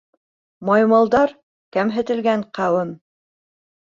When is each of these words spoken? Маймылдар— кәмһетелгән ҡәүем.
Маймылдар— 0.69 1.33
кәмһетелгән 1.77 2.47
ҡәүем. 2.59 2.95